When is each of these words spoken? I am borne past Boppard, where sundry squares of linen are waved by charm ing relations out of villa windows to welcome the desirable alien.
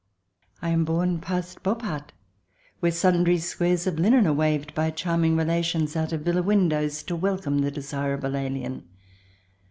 I 0.63 0.69
am 0.69 0.83
borne 0.83 1.19
past 1.21 1.61
Boppard, 1.61 2.11
where 2.79 2.91
sundry 2.91 3.37
squares 3.37 3.85
of 3.85 3.99
linen 3.99 4.25
are 4.25 4.33
waved 4.33 4.73
by 4.73 4.89
charm 4.89 5.25
ing 5.25 5.37
relations 5.37 5.95
out 5.95 6.11
of 6.11 6.21
villa 6.21 6.41
windows 6.41 7.03
to 7.03 7.15
welcome 7.15 7.59
the 7.59 7.69
desirable 7.69 8.35
alien. 8.35 8.89